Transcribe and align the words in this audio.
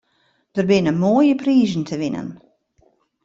Der 0.55 0.65
binne 0.69 0.91
moaie 1.01 1.35
prizen 1.41 1.83
te 1.87 1.95
winnen. 2.01 2.29